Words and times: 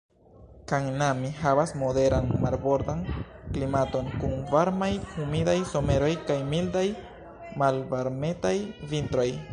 Kannami 0.69 1.29
havas 1.41 1.71
moderan 1.81 2.25
marbordan 2.45 3.03
klimaton, 3.53 4.09
kun 4.23 4.33
varmaj 4.55 4.89
humidaj 5.13 5.57
someroj 5.75 6.11
kaj 6.31 6.39
mildaj, 6.55 6.87
malvarmetaj 7.65 8.57
vintroj. 8.95 9.33